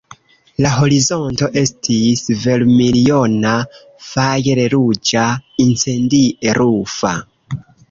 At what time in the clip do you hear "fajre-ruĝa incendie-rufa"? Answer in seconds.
4.07-7.17